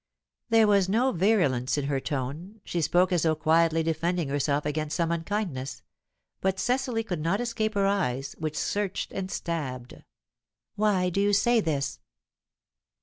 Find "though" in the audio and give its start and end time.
3.21-3.35